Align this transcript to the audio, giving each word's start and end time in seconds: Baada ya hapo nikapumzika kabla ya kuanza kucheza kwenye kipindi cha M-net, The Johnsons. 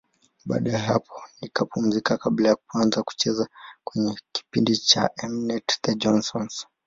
Baada 0.45 0.71
ya 0.71 0.79
hapo 0.79 1.21
nikapumzika 1.41 2.17
kabla 2.17 2.49
ya 2.49 2.55
kuanza 2.55 3.03
kucheza 3.03 3.49
kwenye 3.83 4.19
kipindi 4.31 4.77
cha 4.77 5.09
M-net, 5.23 5.81
The 5.81 5.95
Johnsons. 5.95 6.67